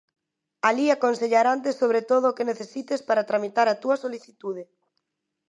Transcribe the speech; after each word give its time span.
Alí 0.69 0.85
aconsellarante 0.89 1.69
sobre 1.81 2.01
todo 2.11 2.25
o 2.27 2.35
que 2.37 2.47
necesites 2.51 3.01
para 3.07 3.27
tramitar 3.29 3.67
a 3.69 3.79
túa 3.81 3.95
solicitude. 4.03 4.63